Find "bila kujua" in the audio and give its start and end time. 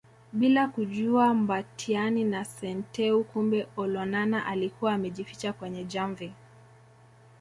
0.33-1.33